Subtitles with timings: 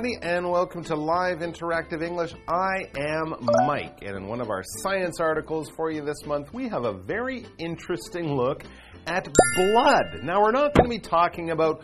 [0.00, 2.32] everybody, and welcome to Live Interactive English.
[2.48, 3.34] I am
[3.66, 6.94] Mike, and in one of our science articles for you this month, we have a
[6.94, 8.62] very interesting look
[9.06, 10.22] at blood.
[10.22, 11.82] Now, we're not going to be talking about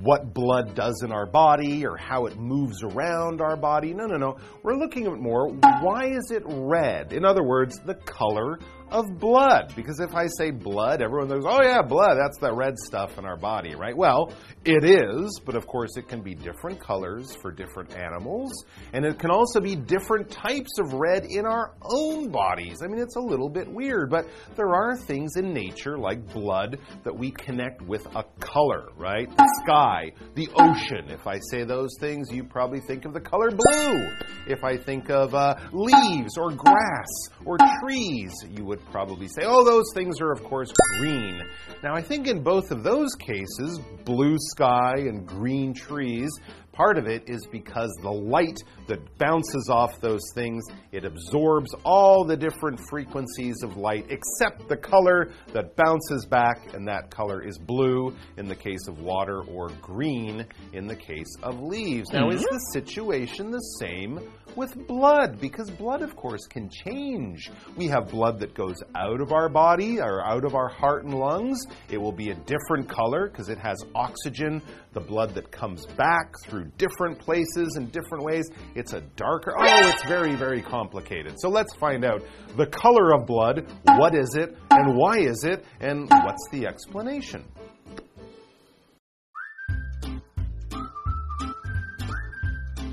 [0.00, 3.94] what blood does in our body or how it moves around our body.
[3.94, 4.36] No, no, no.
[4.62, 7.12] We're looking at more why is it red?
[7.12, 8.58] In other words, the color
[8.90, 9.72] of blood.
[9.74, 13.24] Because if I say blood, everyone goes, oh yeah, blood, that's the red stuff in
[13.24, 13.96] our body, right?
[13.96, 14.32] Well,
[14.64, 18.52] it is, but of course it can be different colors for different animals,
[18.92, 22.78] and it can also be different types of red in our own bodies.
[22.82, 26.65] I mean, it's a little bit weird, but there are things in nature like blood
[27.04, 29.28] that we connect with a color, right?
[29.36, 31.10] The sky, the ocean.
[31.10, 34.08] If I say those things, you probably think of the color blue.
[34.46, 37.08] If I think of uh, leaves or grass
[37.44, 41.40] or trees, you would would probably say, oh, those things are, of course, green.
[41.82, 46.30] Now, I think in both of those cases, blue sky and green trees,
[46.76, 52.22] Part of it is because the light that bounces off those things, it absorbs all
[52.22, 57.58] the different frequencies of light except the color that bounces back, and that color is
[57.58, 62.10] blue in the case of water or green in the case of leaves.
[62.12, 62.54] Now, is mm-hmm.
[62.54, 64.20] the situation the same
[64.54, 65.40] with blood?
[65.40, 67.50] Because blood, of course, can change.
[67.76, 71.14] We have blood that goes out of our body or out of our heart and
[71.14, 71.64] lungs.
[71.88, 74.60] It will be a different color because it has oxygen.
[74.92, 78.50] The blood that comes back through different places in different ways.
[78.74, 81.34] It's a darker, oh, it's very, very complicated.
[81.38, 82.22] So let's find out
[82.56, 87.44] the color of blood, what is it, and why is it, and what's the explanation.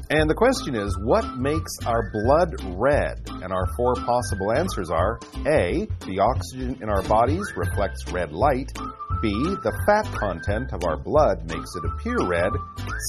[0.09, 3.17] And the question is, what makes our blood red?
[3.41, 5.17] And our four possible answers are
[5.47, 8.71] A, the oxygen in our bodies reflects red light.
[9.23, 9.31] B.
[9.31, 12.51] The fat content of our blood makes it appear red.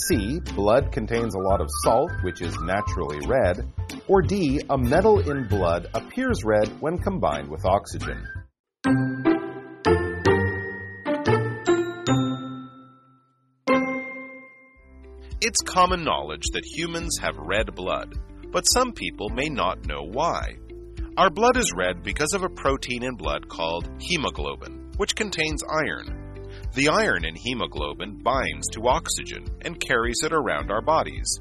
[0.06, 0.38] C.
[0.54, 3.68] Blood contains a lot of salt, which is naturally red.
[4.06, 4.62] Or D.
[4.70, 8.24] A metal in blood appears red when combined with oxygen.
[15.40, 18.14] It's common knowledge that humans have red blood,
[18.52, 20.58] but some people may not know why.
[21.16, 26.50] Our blood is red because of a protein in blood called hemoglobin which contains iron.
[26.74, 31.40] The iron in hemoglobin binds to oxygen and carries it around our bodies.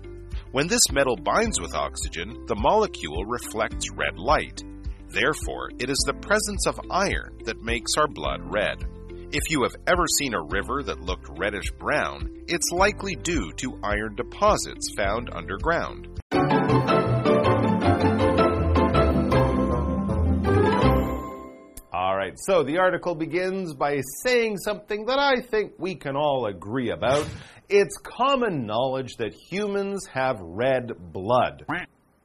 [0.51, 4.61] When this metal binds with oxygen, the molecule reflects red light.
[5.09, 8.83] Therefore, it is the presence of iron that makes our blood red.
[9.31, 13.79] If you have ever seen a river that looked reddish brown, it's likely due to
[13.83, 16.12] iron deposits found underground.
[22.33, 26.91] Right, so the article begins by saying something that I think we can all agree
[26.91, 27.27] about.
[27.69, 31.65] It's common knowledge that humans have red blood.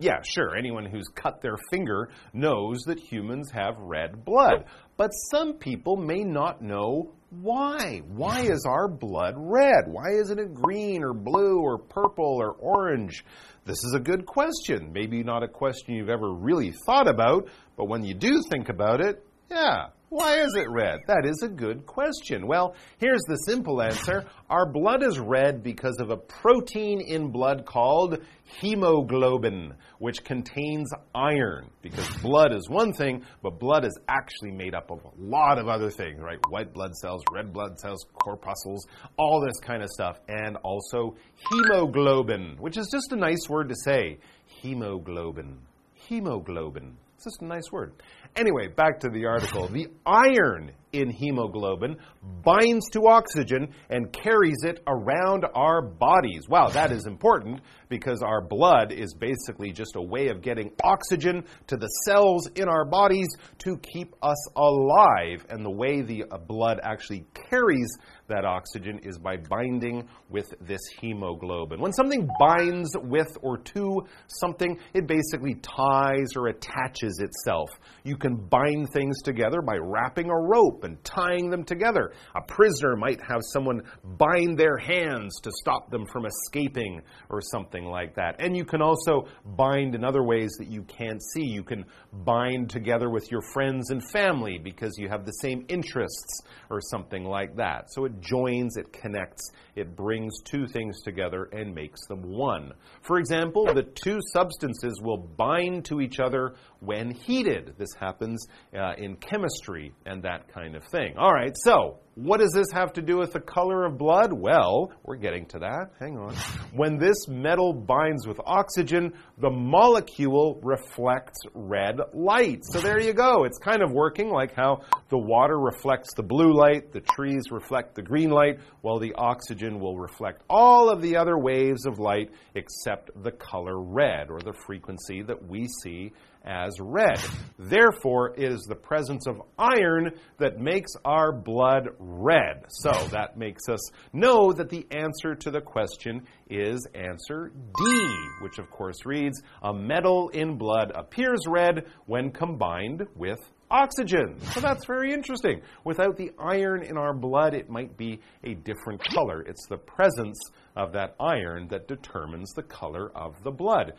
[0.00, 4.64] Yeah, sure, anyone who's cut their finger knows that humans have red blood.
[4.97, 8.02] But some people may not know why.
[8.06, 9.84] Why is our blood red?
[9.86, 13.24] Why isn't it green or blue or purple or orange?
[13.64, 14.92] This is a good question.
[14.92, 19.00] Maybe not a question you've ever really thought about, but when you do think about
[19.00, 19.88] it, yeah.
[20.10, 21.00] Why is it red?
[21.06, 22.46] That is a good question.
[22.46, 24.24] Well, here's the simple answer.
[24.50, 31.70] Our blood is red because of a protein in blood called hemoglobin, which contains iron.
[31.82, 35.68] Because blood is one thing, but blood is actually made up of a lot of
[35.68, 36.38] other things, right?
[36.48, 38.86] White blood cells, red blood cells, corpuscles,
[39.18, 40.18] all this kind of stuff.
[40.27, 41.16] And also
[41.50, 44.21] hemoglobin, which is just a nice word to say.
[44.47, 45.59] Hemoglobin.
[45.92, 46.97] Hemoglobin.
[47.18, 47.94] It's just a nice word.
[48.38, 49.66] Anyway, back to the article.
[49.66, 51.96] The iron in hemoglobin
[52.44, 56.42] binds to oxygen and carries it around our bodies.
[56.48, 61.44] Wow, that is important because our blood is basically just a way of getting oxygen
[61.66, 63.26] to the cells in our bodies
[63.64, 65.44] to keep us alive.
[65.50, 67.90] And the way the blood actually carries
[68.28, 71.80] that oxygen is by binding with this hemoglobin.
[71.80, 77.69] When something binds with or to something, it basically ties or attaches itself.
[78.04, 82.13] You can bind things together by wrapping a rope and tying them together.
[82.36, 83.83] A prisoner might have someone
[84.19, 87.01] bind their hands to stop them from escaping
[87.31, 88.36] or something like that.
[88.41, 91.45] And you can also bind in other ways that you can't see.
[91.45, 96.42] You can bind together with your friends and family because you have the same interests
[96.71, 97.91] or something like that.
[97.91, 102.72] So it joins, it connects, it brings two things together and makes them one.
[103.03, 107.75] For example, the two substances will bind to each other when heated.
[107.78, 111.16] This happens uh, in chemistry and that kind of thing.
[111.16, 114.33] All right, so what does this have to do with the color of blood?
[114.33, 115.92] Well, we're getting to that.
[116.01, 116.34] Hang on.
[116.75, 122.60] When this metal binds with oxygen, the molecule reflects red light.
[122.63, 123.45] So there you go.
[123.45, 127.95] It's kind of working like how the water reflects the blue light, the trees reflect
[127.95, 132.31] the green light, while the oxygen will reflect all of the other waves of light
[132.54, 136.13] except the color red or the frequency that we see
[136.48, 137.21] as red.
[137.59, 142.65] Therefore, it is the presence of iron that makes our blood red.
[142.68, 143.80] So that makes us
[144.12, 149.74] know that the answer to the question is answer D, which of course reads A
[149.74, 153.39] metal in blood appears red when combined with
[153.71, 154.41] oxygen.
[154.41, 155.60] So that's very interesting.
[155.84, 159.42] Without the iron in our blood, it might be a different color.
[159.42, 160.39] It's the presence
[160.74, 163.92] of that iron that determines the color of the blood.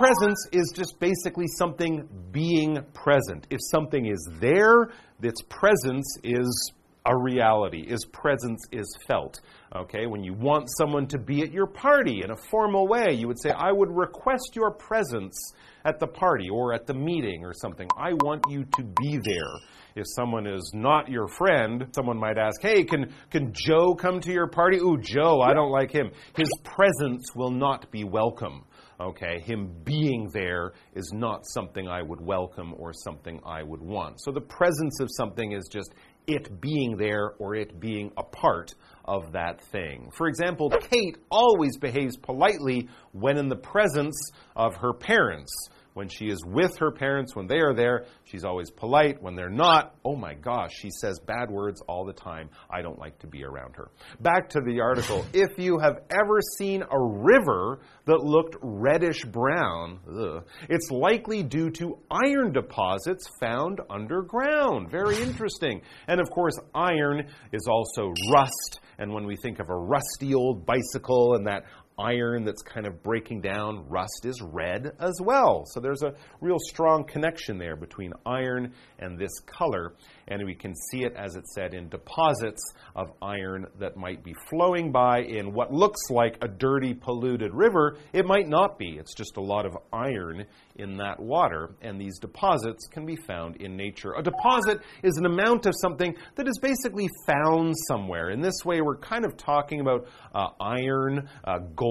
[0.00, 3.46] Presence is just basically something being present.
[3.50, 4.88] If something is there,
[5.22, 6.72] its presence is
[7.04, 9.40] a reality, is presence is felt.
[9.76, 13.28] Okay, when you want someone to be at your party in a formal way, you
[13.28, 15.36] would say, I would request your presence
[15.84, 17.86] at the party or at the meeting or something.
[17.98, 19.52] I want you to be there.
[19.96, 24.32] If someone is not your friend, someone might ask, Hey, can, can Joe come to
[24.32, 24.78] your party?
[24.78, 26.10] Ooh, Joe, I don't like him.
[26.34, 28.64] His presence will not be welcome.
[29.00, 34.20] Okay, him being there is not something I would welcome or something I would want.
[34.20, 35.94] So the presence of something is just
[36.26, 38.74] it being there or it being a part
[39.06, 40.10] of that thing.
[40.14, 44.16] For example, Kate always behaves politely when in the presence
[44.54, 45.50] of her parents.
[45.94, 49.20] When she is with her parents, when they are there, she's always polite.
[49.20, 52.48] When they're not, oh my gosh, she says bad words all the time.
[52.70, 53.90] I don't like to be around her.
[54.20, 55.24] Back to the article.
[55.32, 61.70] if you have ever seen a river that looked reddish brown, ugh, it's likely due
[61.70, 64.90] to iron deposits found underground.
[64.90, 65.82] Very interesting.
[66.06, 68.80] And of course, iron is also rust.
[68.98, 71.64] And when we think of a rusty old bicycle and that
[72.00, 75.64] iron that's kind of breaking down, rust is red as well.
[75.66, 79.94] So there's a real strong connection there between iron and this color.
[80.28, 82.62] And we can see it, as it said, in deposits
[82.94, 87.98] of iron that might be flowing by in what looks like a dirty, polluted river.
[88.12, 92.18] It might not be, it's just a lot of iron in that water, and these
[92.18, 94.14] deposits can be found in nature.
[94.16, 98.30] A deposit is an amount of something that is basically found somewhere.
[98.30, 101.89] In this way, we're kind of talking about uh, iron, uh, gold,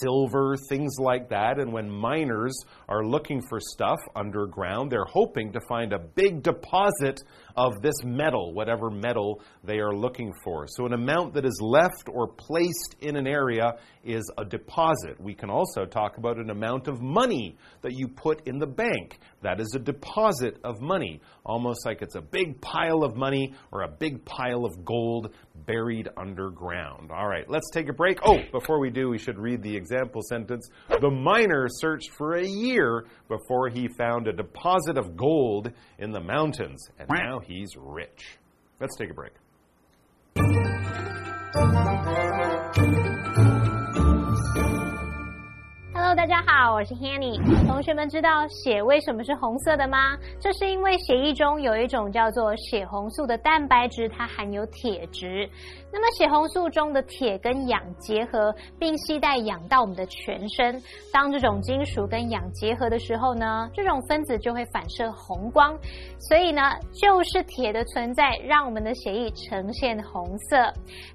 [0.00, 1.58] silver, things like that.
[1.58, 2.56] And when miners
[2.88, 7.22] are looking for stuff underground, they're hoping to find a big deposit
[7.56, 10.66] of this metal, whatever metal they are looking for.
[10.68, 13.74] So, an amount that is left or placed in an area
[14.04, 15.20] is a deposit.
[15.20, 19.18] We can also talk about an amount of money that you put in the bank.
[19.42, 23.82] That is a deposit of money, almost like it's a big pile of money or
[23.82, 25.34] a big pile of gold
[25.66, 27.10] buried underground.
[27.10, 28.18] All right, let's take a break.
[28.24, 30.68] Oh, before we do, we should read the example sentence.
[30.88, 36.20] The miner searched for a year before he found a deposit of gold in the
[36.20, 38.38] mountains, and now he's rich.
[38.80, 39.32] Let's take a break.
[46.20, 47.40] 大家好，我是 Hanny。
[47.66, 50.18] 同学们知道血为什么是红色的吗？
[50.38, 55.48] 这是因为血液中有一种叫做血红素的蛋白质，它含有铁质。
[55.90, 60.80] 那么血红素中的铁跟氧结合，并携带氧到我们的全身。
[61.10, 65.74] 当这种金属跟氧结合的时候呢，这种分子就会反射红光。
[66.18, 66.60] 所以呢，
[66.92, 70.58] 就是铁的存在让我们的血液呈现红色。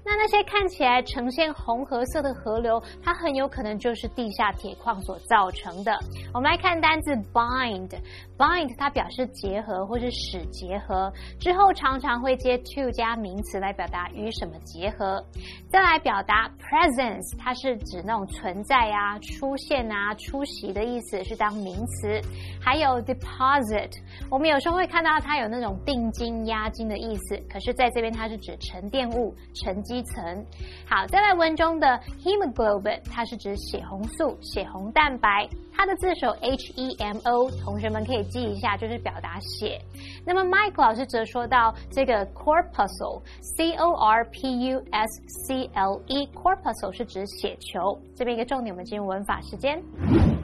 [0.04, 5.98] 那那些看起来呈现红褐色的河流，它很有可能就是地下铁矿所造成的。
[6.34, 14.54] 我们来看单字 bind，bind 它表示结合或是使结合，之后常常会接 to 加名词来表达与什么。
[14.66, 15.24] 结合，
[15.68, 22.20] 再来表达 presence，它是指那种存在啊、出现啊、出席的意思，是当名词。
[22.60, 23.92] 还有 deposit，
[24.28, 30.44] 我们有时候会看到它有那种定金、押金的意思，可是在这边它是指沉淀物、沉积层。
[30.88, 39.80] 好，再来文中的 hemoglobin，它是指血红素、血红蛋白，它的字首 H E M O，同学们可以记一下，就是表达血。
[40.24, 47.98] 那么 Mike 老师则说到这个 corpuscle，C O R P U S C L E，corpuscle 是指血球。
[48.14, 49.82] 这边一个重点，我们进入文法时间。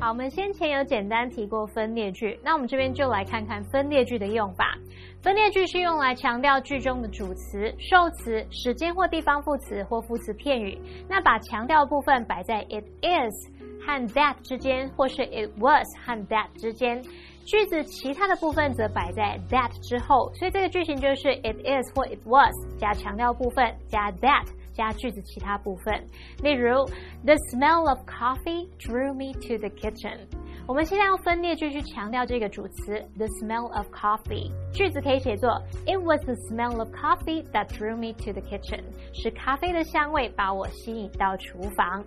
[0.01, 4.77] 好，我们先前有简单提过分列句，那我们这边就来看看分列句的用法。
[5.23, 10.77] 分列句是用来强调句中的主词、受词、时间或地方副词或副词片语，
[11.09, 13.49] 那把强调部分摆在 it is
[13.87, 17.03] 和 that 之间，或是 it was 和 that 之间。
[17.45, 26.09] 句子其他的部分则摆在 that 之后，所以这个句型就是 it is 或 it was 加强调部分加 that 加句子其他部分。
[26.43, 26.85] 例如
[27.25, 30.29] ，The smell of coffee drew me to the kitchen。
[30.67, 34.51] 我们现在用分列句去强调这个主词 the smell of coffee。
[34.73, 38.81] 句子可以写作 It was the smell of coffee that drew me to the kitchen。
[39.13, 42.05] 是咖啡的香味把我吸引到厨房。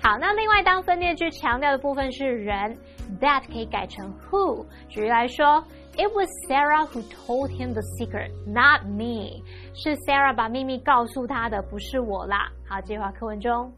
[0.00, 2.76] 好，那另外当分列句强调的部分是人
[3.20, 4.66] ，that 可以改成 who。
[4.88, 5.64] 举例来说
[5.96, 9.42] ，It was Sarah who told him the secret, not me。
[9.74, 12.50] 是 Sarah 把秘密告诉他的，不是我啦。
[12.68, 13.72] 好，这句话课文中。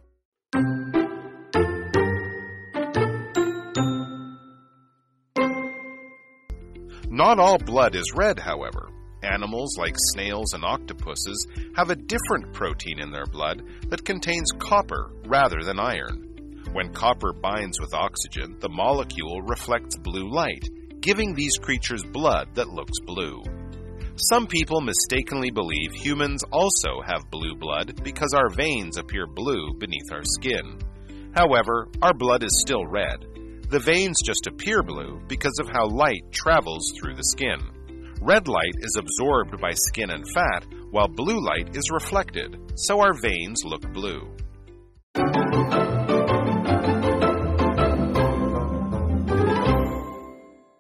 [7.17, 8.91] Not all blood is red, however.
[9.23, 15.13] Animals like snails and octopuses have a different protein in their blood that contains copper
[15.25, 16.61] rather than iron.
[16.73, 20.69] When copper binds with oxygen, the molecule reflects blue light,
[21.01, 23.43] giving these creatures blood that looks blue.
[24.17, 30.13] Some people mistakenly believe humans also have blue blood because our veins appear blue beneath
[30.13, 30.81] our skin.
[31.35, 33.25] However, our blood is still red.
[33.69, 37.59] The veins just appear blue because of how light travels through the skin.
[38.23, 43.13] Red light is absorbed by skin and fat, while blue light is reflected, so our
[43.21, 44.21] veins look blue.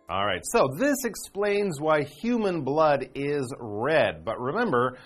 [0.08, 4.24] All right, so this explains why human blood is red.
[4.24, 4.96] But remember,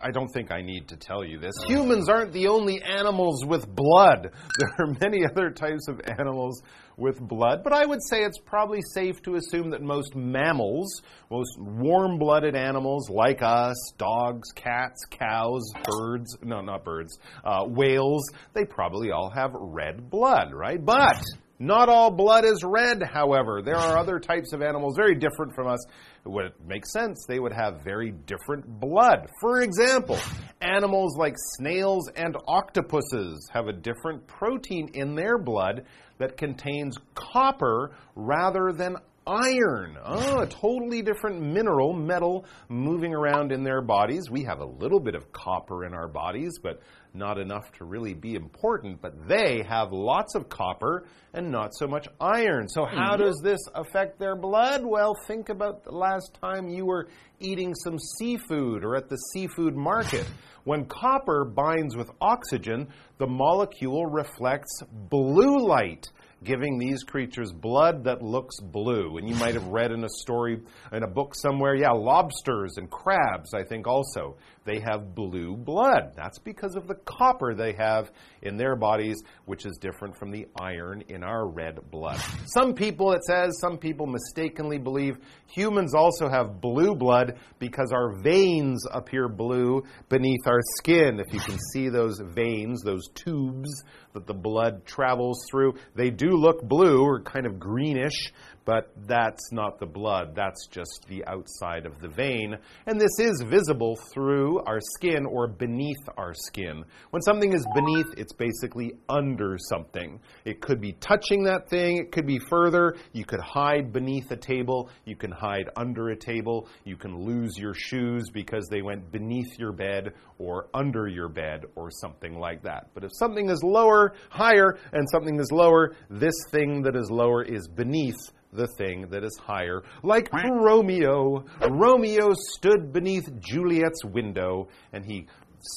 [0.00, 1.54] I don't think I need to tell you this.
[1.66, 4.30] Humans aren't the only animals with blood.
[4.58, 6.62] There are many other types of animals
[6.96, 11.58] with blood, but I would say it's probably safe to assume that most mammals, most
[11.58, 18.64] warm blooded animals like us, dogs, cats, cows, birds, no, not birds, uh, whales, they
[18.64, 20.84] probably all have red blood, right?
[20.84, 21.22] But
[21.58, 23.62] not all blood is red, however.
[23.62, 25.78] There are other types of animals very different from us.
[26.24, 29.28] It would make sense they would have very different blood.
[29.40, 30.18] For example,
[30.60, 35.84] animals like snails and octopuses have a different protein in their blood
[36.18, 39.96] that contains copper rather than iron.
[40.04, 44.30] Oh, a totally different mineral, metal, moving around in their bodies.
[44.30, 46.80] We have a little bit of copper in our bodies, but
[47.14, 49.00] not enough to really be important.
[49.00, 52.68] But they have lots of copper and not so much iron.
[52.68, 53.22] So, how mm-hmm.
[53.22, 54.82] does this affect their blood?
[54.84, 57.08] Well, think about the last time you were
[57.40, 60.26] eating some seafood or at the seafood market.
[60.64, 66.10] When copper binds with oxygen, the molecule reflects blue light
[66.44, 69.16] giving these creatures blood that looks blue.
[69.16, 70.60] And you might have read in a story,
[70.92, 76.12] in a book somewhere, yeah, lobsters and crabs, I think also, they have blue blood.
[76.16, 78.10] That's because of the copper they have
[78.42, 82.20] in their bodies, which is different from the iron in our red blood.
[82.46, 88.12] Some people, it says, some people mistakenly believe humans also have blue blood because our
[88.22, 91.20] veins appear blue beneath our skin.
[91.20, 96.30] If you can see those veins, those tubes that the blood travels through, they do
[96.30, 98.32] look blue or kind of greenish
[98.64, 100.34] but that's not the blood.
[100.34, 102.56] That's just the outside of the vein.
[102.86, 106.84] And this is visible through our skin or beneath our skin.
[107.10, 110.20] When something is beneath, it's basically under something.
[110.44, 112.96] It could be touching that thing, it could be further.
[113.12, 117.58] You could hide beneath a table, you can hide under a table, you can lose
[117.58, 122.62] your shoes because they went beneath your bed or under your bed or something like
[122.62, 122.88] that.
[122.94, 127.42] But if something is lower, higher, and something is lower, this thing that is lower
[127.42, 128.14] is beneath
[128.54, 129.82] the thing that is higher.
[130.02, 131.44] Like Romeo.
[131.70, 135.26] Romeo stood beneath Juliet's window and he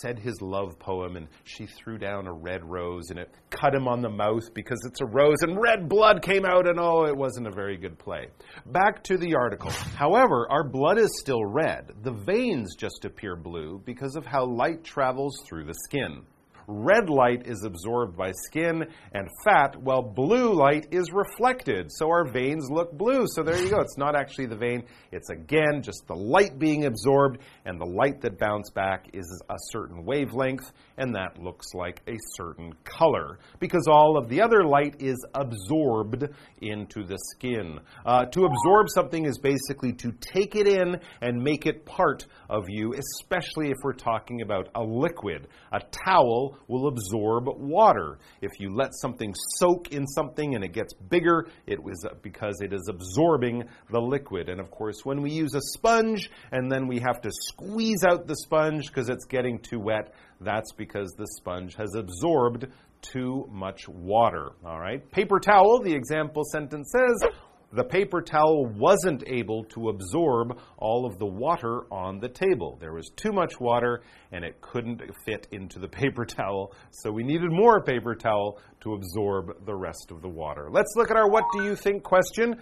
[0.01, 3.87] said his love poem and she threw down a red rose and it cut him
[3.87, 7.15] on the mouth because it's a rose and red blood came out and oh it
[7.15, 8.27] wasn't a very good play
[8.65, 13.81] back to the article however our blood is still red the veins just appear blue
[13.85, 16.21] because of how light travels through the skin
[16.69, 21.89] Red light is absorbed by skin and fat, while blue light is reflected.
[21.89, 23.25] So our veins look blue.
[23.27, 23.79] So there you go.
[23.79, 24.83] It's not actually the vein,
[25.13, 29.55] it's again just the light being absorbed, and the light that bounced back is a
[29.71, 34.97] certain wavelength, and that looks like a certain color because all of the other light
[34.99, 36.25] is absorbed
[36.61, 37.79] into the skin.
[38.05, 42.65] Uh, to absorb something is basically to take it in and make it part of
[42.67, 45.47] you, especially if we're talking about a liquid.
[45.71, 48.19] A towel will absorb water.
[48.41, 52.73] If you let something soak in something and it gets bigger, it was because it
[52.73, 54.49] is absorbing the liquid.
[54.49, 58.27] And of course, when we use a sponge and then we have to squeeze out
[58.27, 62.67] the sponge because it's getting too wet, that's because the sponge has absorbed
[63.01, 64.51] too much water.
[64.65, 65.09] All right?
[65.11, 67.29] Paper towel, the example sentence says,
[67.73, 72.77] the paper towel wasn't able to absorb all of the water on the table.
[72.79, 77.23] There was too much water and it couldn't fit into the paper towel, so we
[77.23, 80.69] needed more paper towel to absorb the rest of the water.
[80.71, 82.55] Let's look at our what do you think question.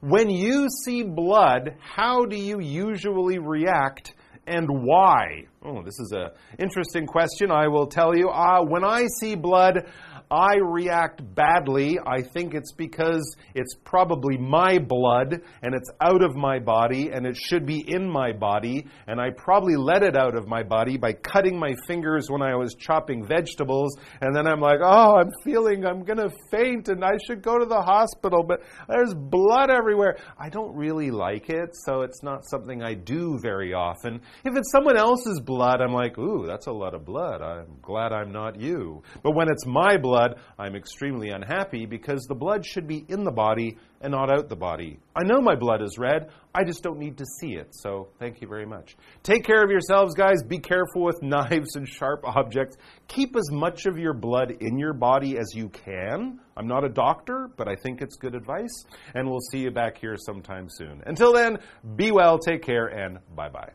[0.00, 4.14] When you see blood, how do you usually react?
[4.46, 5.44] and why?
[5.64, 7.50] Oh, this is an interesting question.
[7.50, 8.28] I will tell you.
[8.28, 9.86] Uh, when I see blood,
[10.32, 16.34] I react badly, I think it's because it's probably my blood and it's out of
[16.34, 18.86] my body and it should be in my body.
[19.06, 22.54] And I probably let it out of my body by cutting my fingers when I
[22.54, 23.94] was chopping vegetables.
[24.22, 27.58] And then I'm like, oh, I'm feeling I'm going to faint and I should go
[27.58, 30.16] to the hospital, but there's blood everywhere.
[30.38, 34.22] I don't really like it, so it's not something I do very often.
[34.46, 37.42] If it's someone else's blood, I'm like, ooh, that's a lot of blood.
[37.42, 39.02] I'm glad I'm not you.
[39.22, 43.24] But when it's my blood, blood, I'm extremely unhappy because the blood should be in
[43.24, 44.98] the body and not out the body.
[45.14, 48.40] I know my blood is red, I just don't need to see it, so thank
[48.40, 48.96] you very much.
[49.22, 50.42] Take care of yourselves, guys.
[50.42, 52.76] Be careful with knives and sharp objects.
[53.08, 56.40] Keep as much of your blood in your body as you can.
[56.56, 59.98] I'm not a doctor, but I think it's good advice, and we'll see you back
[59.98, 61.02] here sometime soon.
[61.06, 61.58] Until then,
[61.96, 63.72] be well, take care, and bye bye.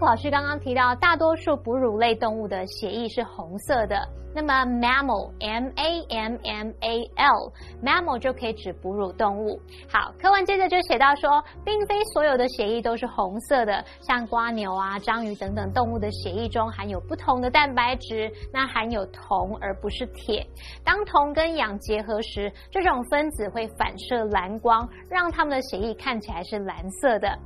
[0.00, 4.08] 老师刚刚提到，大多数哺乳类动物的血液是红色的。
[4.34, 7.52] 那么 mammal m a m m a l
[7.82, 9.58] mammal 就可以指哺乳动物。
[9.90, 20.46] 好，课文接着就写到说，并非所有的血液都是红色的，像瓜牛啊、章鱼等等动物的血液中含有不同的蛋白质，那含有铜而不是铁。
[20.84, 27.36] 当铜跟氧结合时，这种分子会反射蓝光，让它们的血液看起来是蓝色的。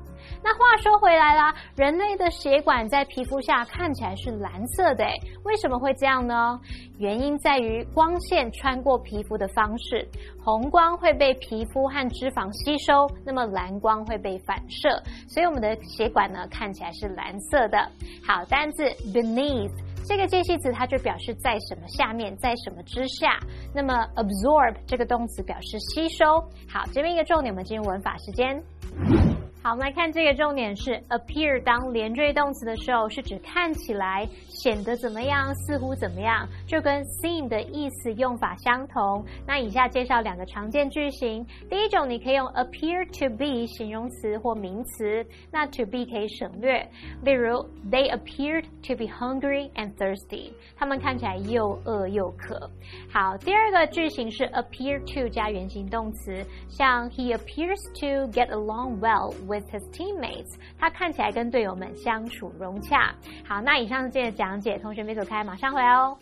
[0.43, 5.13] 那话说回来啦，人类的血管在皮肤下看起来是蓝色的，诶
[5.45, 6.59] 为什么会这样呢？
[6.99, 10.07] 原因在于光线穿过皮肤的方式，
[10.45, 14.89] 红光会被皮肤和脂肪吸收，那么蓝光会被反射，
[15.29, 17.79] 所以我们的血管呢看起来是蓝色的。
[18.27, 19.73] 好，单字 beneath
[20.05, 23.39] 这个介系词它就表示在什么下面，在什么之下。
[23.75, 26.41] 那么 absorb 这个动词表示吸收。
[26.69, 29.42] 好，这边一个重点，我们进入文法时间。
[29.65, 39.25] 好，我们来看这个重点是 appear 当连缀动词的时候，是指看起来、显得怎么样、似乎怎么样，就跟 seem 的意思用法相同。
[39.47, 41.47] 那以下介绍两个常见句型。
[41.71, 46.85] 第一种，你可以用 appear to be 形容词或名词，那 to be 可以省略。
[47.23, 50.51] 例如，They appeared to be hungry and thirsty。
[50.77, 52.69] 他们看起来又饿又渴。
[53.13, 59.33] 好，第二个句型是 appear to 加原形动词，像 He appears to get along well。
[59.52, 63.16] with his teammates，他看起来跟队友们相处融洽。
[63.48, 66.18] 好，那以上是今天的讲解，同学没走开，马上回来哦。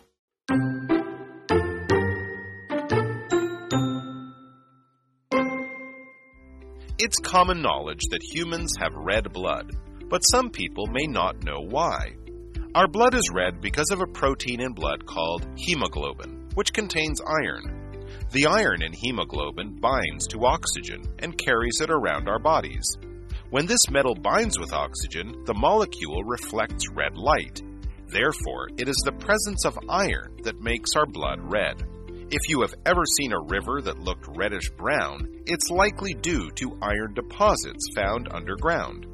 [6.98, 9.70] It's common knowledge that humans have red blood,
[10.08, 12.16] but some people may not know why.
[12.74, 17.92] Our blood is red because of a protein in blood called hemoglobin, which contains iron.
[18.32, 22.84] The iron in hemoglobin binds to oxygen and carries it around our bodies.
[23.51, 27.61] When this metal binds with oxygen, the molecule reflects red light.
[28.07, 31.83] Therefore, it is the presence of iron that makes our blood red.
[32.31, 36.79] If you have ever seen a river that looked reddish brown, it's likely due to
[36.81, 39.07] iron deposits found underground.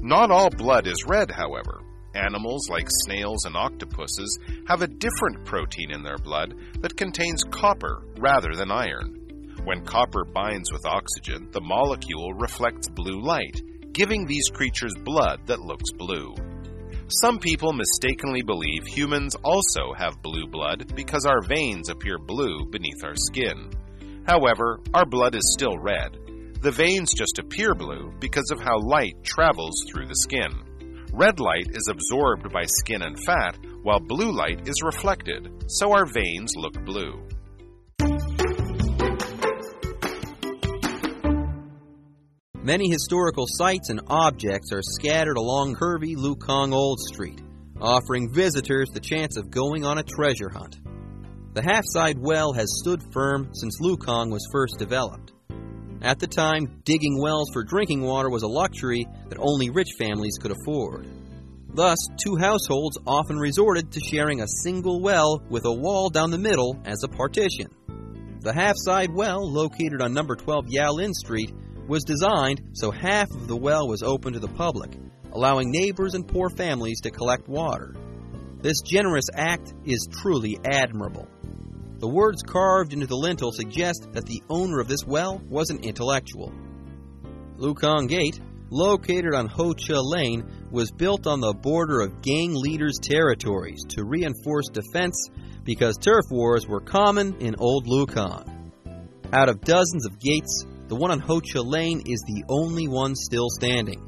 [0.00, 1.82] Not all blood is red, however.
[2.14, 8.04] Animals like snails and octopuses have a different protein in their blood that contains copper
[8.18, 9.23] rather than iron.
[9.64, 15.60] When copper binds with oxygen, the molecule reflects blue light, giving these creatures blood that
[15.60, 16.34] looks blue.
[17.08, 23.02] Some people mistakenly believe humans also have blue blood because our veins appear blue beneath
[23.04, 23.70] our skin.
[24.26, 26.18] However, our blood is still red.
[26.60, 30.50] The veins just appear blue because of how light travels through the skin.
[31.12, 36.06] Red light is absorbed by skin and fat, while blue light is reflected, so our
[36.06, 37.22] veins look blue.
[42.64, 47.42] Many historical sites and objects are scattered along curvy Lukang Old Street,
[47.78, 50.80] offering visitors the chance of going on a treasure hunt.
[51.52, 55.32] The half-side well has stood firm since Lukang was first developed.
[56.00, 60.38] At the time, digging wells for drinking water was a luxury that only rich families
[60.40, 61.06] could afford.
[61.74, 66.38] Thus, two households often resorted to sharing a single well with a wall down the
[66.38, 67.68] middle as a partition.
[68.40, 71.52] The half-side well, located on number 12 Yao Lin Street,
[71.86, 74.96] was designed so half of the well was open to the public,
[75.32, 77.94] allowing neighbors and poor families to collect water.
[78.60, 81.28] This generous act is truly admirable.
[81.98, 85.80] The words carved into the lintel suggest that the owner of this well was an
[85.82, 86.52] intellectual.
[87.56, 92.98] Lukang Gate, located on Ho Cha Lane, was built on the border of gang leaders'
[93.00, 95.30] territories to reinforce defense
[95.62, 98.72] because turf wars were common in Old Lukang.
[99.32, 103.14] Out of dozens of gates, the one on Ho Cha Lane is the only one
[103.16, 104.02] still standing.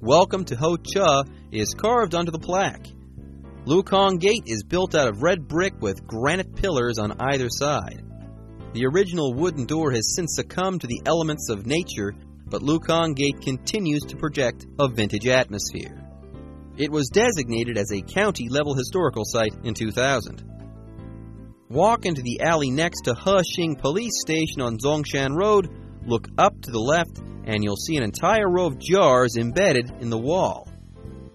[0.00, 2.86] Welcome to Ho Cha is carved onto the plaque.
[3.64, 8.04] Lukang Gate is built out of red brick with granite pillars on either side.
[8.74, 13.40] The original wooden door has since succumbed to the elements of nature, but Lukang Gate
[13.40, 16.04] continues to project a vintage atmosphere.
[16.76, 20.44] It was designated as a county level historical site in 2000.
[21.70, 25.68] Walk into the alley next to Hexing Police Station on Zhongshan Road,
[26.06, 30.08] look up to the left, and you'll see an entire row of jars embedded in
[30.08, 30.66] the wall.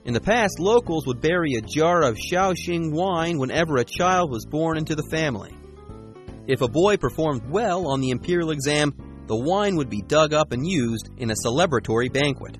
[0.05, 4.47] In the past, locals would bury a jar of Shaoxing wine whenever a child was
[4.47, 5.55] born into the family.
[6.47, 8.95] If a boy performed well on the imperial exam,
[9.27, 12.57] the wine would be dug up and used in a celebratory banquet.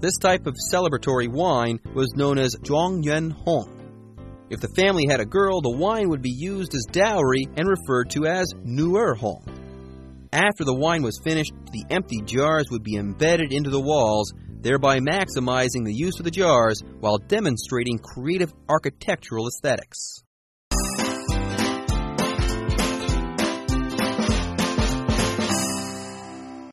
[0.00, 3.79] This type of celebratory wine was known as Zhuangyuan Hong.
[4.50, 8.10] If the family had a girl, the wine would be used as dowry and referred
[8.10, 9.46] to as Nuer Hong.
[10.32, 14.98] After the wine was finished, the empty jars would be embedded into the walls, thereby
[14.98, 20.24] maximizing the use of the jars while demonstrating creative architectural aesthetics.